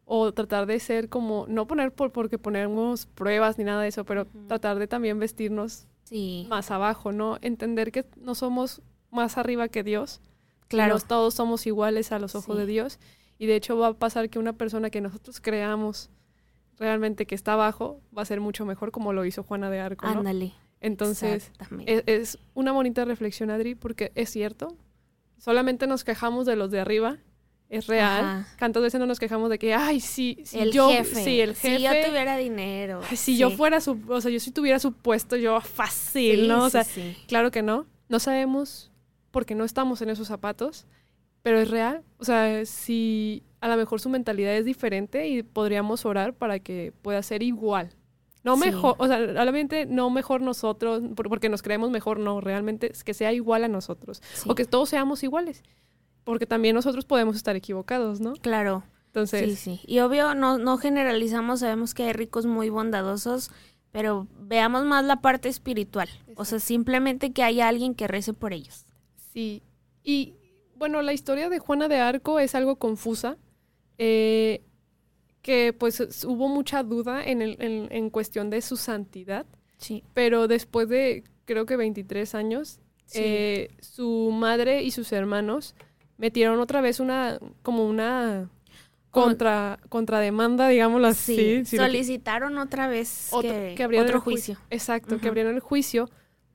[0.06, 4.06] o tratar de ser como, no poner por porque ponemos pruebas ni nada de eso,
[4.06, 7.38] pero tratar de también vestirnos Sí, más abajo, ¿no?
[7.42, 10.22] Entender que no somos más arriba que Dios.
[10.68, 11.00] claro.
[11.00, 12.60] Todos somos iguales a los ojos Sí.
[12.62, 13.00] de Dios.
[13.38, 16.10] Y de hecho va a pasar que una persona que nosotros creamos
[16.78, 20.06] realmente que está abajo va a ser mucho mejor como lo hizo Juana de Arco,
[20.08, 20.20] ¿no?
[20.20, 20.54] Ándale.
[20.82, 21.52] Entonces,
[21.86, 24.76] es, es una bonita reflexión, Adri, porque es cierto.
[25.38, 27.18] Solamente nos quejamos de los de arriba.
[27.70, 28.26] Es real.
[28.26, 28.48] Ajá.
[28.58, 31.24] Tantas veces no nos quejamos de que, ay, sí, si el yo, jefe.
[31.24, 31.78] sí, el jefe.
[31.78, 33.02] Si yo tuviera dinero.
[33.10, 36.48] ay, si yo fuera su, o sea, yo si tuviera su puesto, yo fácil, Sí,
[36.48, 36.66] ¿no?
[36.66, 37.16] O sea, sí.
[37.28, 37.86] claro que no.
[38.08, 38.92] No sabemos
[39.32, 40.88] porque no estamos en esos zapatos,
[41.44, 42.02] pero es real.
[42.18, 46.92] O sea, si a lo mejor su mentalidad es diferente y podríamos orar para que
[47.04, 47.92] pueda ser igual.
[48.44, 52.90] No mejor, o sea, obviamente no mejor nosotros, por- porque nos creemos mejor, no, realmente
[52.92, 54.24] es que sea igual a nosotros.
[54.48, 55.62] O que todos seamos iguales.
[56.30, 58.34] Porque también nosotros podemos estar equivocados, ¿no?
[58.34, 58.84] Claro.
[59.08, 59.82] Entonces, Sí, sí.
[59.88, 63.50] Y obvio, no, no generalizamos, sabemos que hay ricos muy bondadosos,
[63.92, 66.08] pero veamos más la parte espiritual.
[66.36, 68.86] O sea, simplemente que haya alguien que rece por ellos.
[69.34, 69.64] Sí,
[70.04, 70.36] y
[70.76, 73.38] bueno, la historia de Juana de Arco es algo confusa,
[73.98, 74.62] eh,
[75.42, 80.04] que pues hubo mucha duda en, el- en, en cuestión de su santidad, Sí.
[80.14, 83.20] pero después de creo que 23 años, Sí.
[83.24, 85.74] eh, su madre y sus hermanos
[86.20, 88.48] metieron otra vez una, como una
[89.10, 91.64] contra, contrademanda, digámoslo así.
[91.66, 94.58] Sí, que- solicitaron otra vez otro, que, que otro juicio.
[94.70, 96.08] Exacto, que abrieron el juicio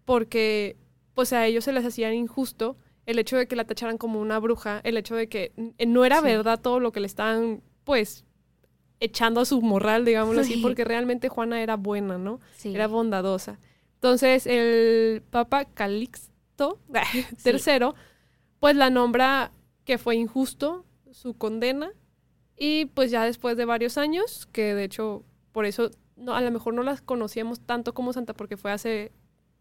[0.04, 0.76] porque
[1.14, 4.38] pues a ellos se les hacía injusto el hecho de que la tacharan como una
[4.38, 5.52] bruja, el hecho de que
[5.86, 6.24] no era Sí.
[6.24, 8.24] verdad todo lo que le estaban pues
[9.00, 10.60] echando a su morral, digámoslo así, Sí.
[10.62, 12.40] porque realmente Juana era buena, ¿no?
[12.56, 12.74] Sí.
[12.74, 13.58] Era bondadosa.
[13.96, 16.78] Entonces el Papa Calixto
[17.44, 17.92] III
[18.64, 19.52] pues la nombra
[19.84, 21.90] que fue injusto su condena
[22.56, 25.22] y pues ya después de varios años, que de hecho
[25.52, 29.12] por eso no, a lo mejor no las conocíamos tanto como Santa porque fue hace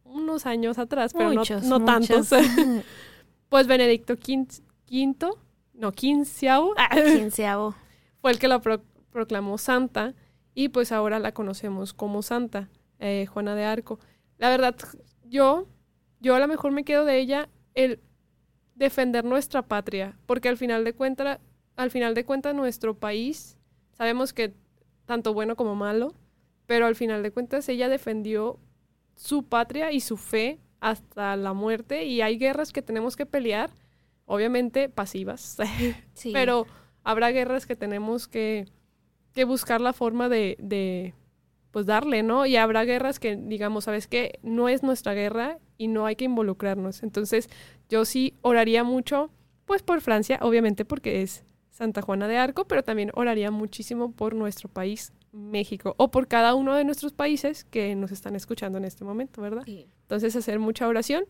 [0.05, 2.29] unos años atrás, pero no- Muchos, no, muchos.
[2.29, 2.31] tantos.
[3.49, 5.37] pues Benedicto quinto,
[5.73, 7.75] no, quinceavo, Quinceavo.
[8.21, 10.13] fue el que la pro- proclamó santa
[10.55, 13.99] y pues ahora la conocemos como santa, eh, Juana de Arco.
[14.37, 14.77] La verdad,
[15.25, 15.67] yo,
[16.21, 17.99] yo a lo mejor me quedo de ella el
[18.75, 21.39] defender nuestra patria, porque al final de cuentas,
[21.75, 23.57] al final de cuentas nuestro país,
[23.91, 24.53] sabemos que
[25.05, 26.13] tanto bueno como malo,
[26.65, 28.59] pero al final de cuentas ella defendió
[29.15, 33.69] su patria y su fe hasta la muerte y hay guerras que tenemos que pelear,
[34.25, 35.57] obviamente pasivas,
[36.13, 36.31] Sí.
[36.33, 36.65] pero
[37.03, 38.67] habrá guerras que tenemos que,
[39.33, 41.13] que buscar la forma de, de,
[41.71, 42.45] pues darle, ¿no?
[42.45, 44.39] Y habrá guerras que digamos, ¿sabes qué?
[44.41, 47.03] No es nuestra guerra y no hay que involucrarnos.
[47.03, 47.49] Entonces,
[47.89, 49.29] yo sí oraría mucho,
[49.65, 54.35] pues por Francia, obviamente porque es Santa Juana de Arco, pero también oraría muchísimo por
[54.35, 58.85] nuestro país, México, o por cada uno de nuestros países que nos están escuchando en
[58.85, 59.63] este momento, ¿verdad?
[59.65, 59.87] Sí.
[60.03, 61.25] Entonces, hacer mucha oración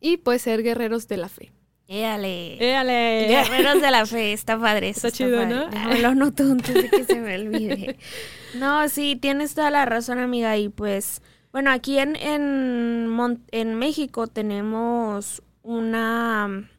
[0.00, 1.52] y pues ser guerreros de la fe.
[1.86, 2.56] Éale.
[2.62, 3.26] ¡Éale!
[3.28, 4.88] Guerreros de la fe, está padre.
[4.90, 5.54] Está chido, padre.
[5.54, 5.68] ¿no?
[5.68, 7.96] Déjame lo noto antes de que se me olvide.
[8.58, 10.56] No, sí, tienes toda la razón, amiga.
[10.56, 11.20] Y pues,
[11.52, 16.70] bueno, aquí en, en, Mon- en México tenemos una...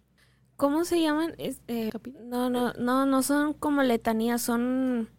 [0.56, 1.34] ¿Cómo se llaman?
[1.38, 5.10] Es- eh, Capi- no, no, no, no son como letanías, son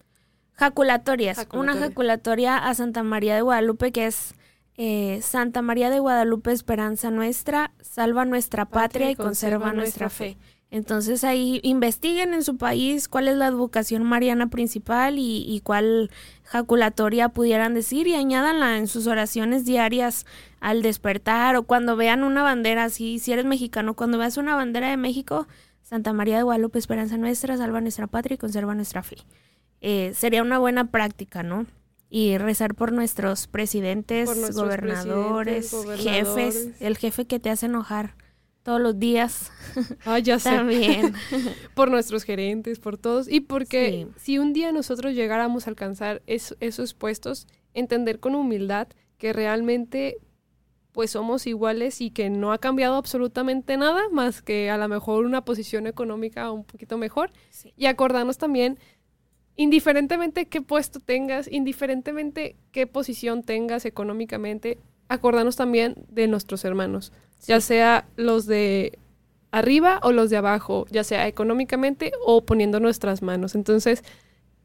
[0.52, 1.36] jaculatorias.
[1.36, 1.88] Una Jaculatoria.
[1.88, 4.34] jaculatoria a Santa María de Guadalupe que es
[4.78, 10.36] eh, Santa María de Guadalupe, esperanza nuestra, salva nuestra patria, y conserva, nuestra fe.
[10.70, 16.10] Entonces ahí investiguen en su país cuál es la advocación mariana principal y, y cuál
[16.42, 20.26] jaculatoria pudieran decir y añádanla en sus oraciones diarias
[20.60, 24.90] al despertar o cuando vean una bandera así, si eres mexicano, cuando veas una bandera
[24.90, 25.46] de México,
[25.82, 29.18] Santa María de Guadalupe, esperanza nuestra, salva nuestra patria y conserva nuestra fe.
[29.80, 31.66] Eh, sería una buena práctica, ¿no?
[32.08, 37.66] y rezar por nuestros presidentes, Por nuestros gobernadores, presidentes, jefes, el jefe que te hace
[37.66, 38.14] enojar
[38.66, 39.50] todos los días
[40.04, 40.50] Ah, ya sé.
[40.50, 41.14] también.
[41.74, 43.28] por nuestros gerentes, por todos.
[43.30, 44.20] Y porque Sí.
[44.20, 48.88] si un día nosotros llegáramos a alcanzar es- esos puestos, entender con humildad
[49.18, 50.18] que realmente
[50.92, 55.26] pues somos iguales y que no ha cambiado absolutamente nada más que a lo mejor
[55.26, 57.30] una posición económica un poquito mejor.
[57.50, 57.72] Sí.
[57.76, 58.78] Y acordarnos también,
[59.56, 67.12] indiferentemente qué puesto tengas, indiferentemente qué posición tengas económicamente, acordarnos también de nuestros hermanos,
[67.44, 68.98] ya sea los de
[69.50, 73.54] arriba o los de abajo, ya sea económicamente o poniendo nuestras manos.
[73.54, 74.02] Entonces,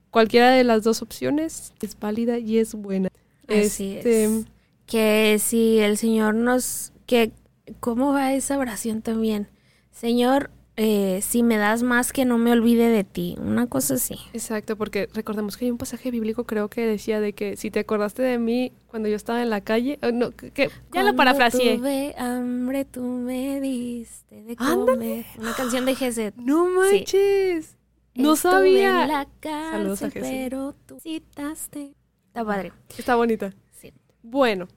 [0.09, 3.09] cualquiera de las dos opciones es válida y es buena.
[3.47, 4.45] Así Este, es.
[4.85, 6.93] Que si el Señor nos...
[7.05, 7.31] que
[7.79, 9.47] ¿Cómo va esa oración también?
[9.91, 13.35] Señor, eh, si me das más que no me olvide de ti.
[13.39, 14.15] Una cosa así.
[14.33, 17.79] Exacto, porque recordemos que hay un pasaje bíblico creo que decía de que si te
[17.79, 20.51] acordaste de mí cuando yo estaba en la calle, eh, no, que,
[20.93, 21.77] ya la Cuando parafraseé.
[21.77, 24.91] tuve hambre, tú me diste de Ándale.
[24.93, 25.25] comer.
[25.39, 26.35] Una canción de Geset.
[26.35, 27.77] No manches.
[28.13, 29.03] No Estuve sabía.
[29.03, 30.29] en la Saludos a Geset.
[30.31, 31.93] pero tú citaste.
[32.27, 32.71] Está padre.
[32.97, 33.53] Está bonita.
[33.71, 33.93] Sí.
[34.23, 34.67] Bueno,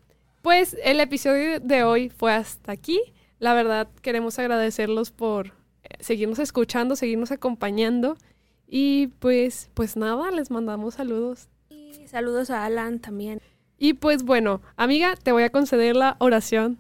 [0.43, 3.01] pues el episodio de hoy fue hasta aquí.
[3.39, 5.53] La verdad, queremos agradecerlos por
[6.01, 8.17] seguirnos escuchando, seguirnos acompañando.
[8.67, 11.49] Y pues, pues nada, les mandamos saludos.
[11.69, 13.41] Y saludos a Alan también.
[13.79, 16.79] Y pues bueno, amiga, te voy a conceder la oración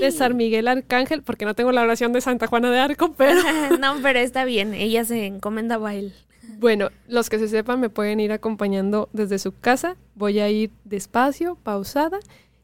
[0.00, 3.40] de San Miguel Arcángel, porque no tengo la oración de Santa Juana de Arco, pero
[3.78, 4.74] no, pero está bien.
[4.74, 6.12] Ella se encomendaba a él.
[6.58, 9.96] bueno, los que se sepan me pueden ir acompañando desde su casa.
[10.14, 12.20] Voy a ir despacio, pausada.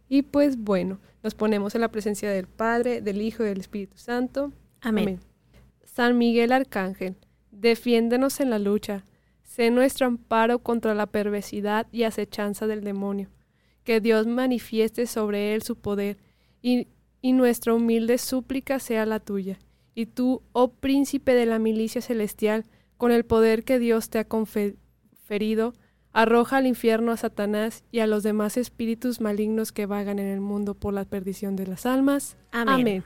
[0.08, 3.96] Y pues bueno, nos ponemos en la presencia del Padre, del Hijo y del Espíritu
[3.96, 4.52] Santo.
[4.82, 5.20] Amén.
[5.92, 7.16] San Miguel Arcángel,
[7.50, 9.04] defiéndenos en la lucha.
[9.42, 13.28] Sé nuestro amparo contra la perversidad y acechanza del demonio.
[13.82, 16.16] Que Dios manifieste sobre él su poder
[16.62, 16.86] y,
[17.20, 19.58] y nuestra humilde súplica sea la tuya.
[19.92, 22.66] Y tú, oh príncipe de la milicia celestial,
[22.96, 25.74] con el poder que Dios te ha conferido,
[26.12, 30.40] arroja al infierno a Satanás y a los demás espíritus malignos que vagan en el
[30.40, 32.36] mundo por la perdición de las almas.
[32.52, 32.74] Amén.
[32.80, 33.04] Amén.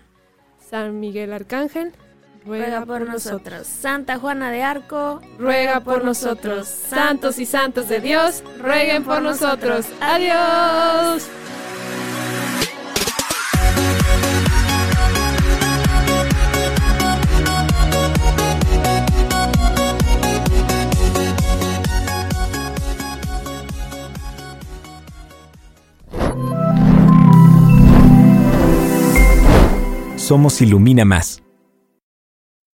[0.58, 1.92] San Miguel Arcángel,
[2.46, 3.66] Ruega por nosotros.
[3.66, 6.68] Santa Juana de Arco, Ruega por nosotros.
[6.68, 9.86] Santos y santos de Dios, rueguen por nosotros.
[10.00, 11.28] Adiós.
[30.16, 31.43] Somos Ilumina Más.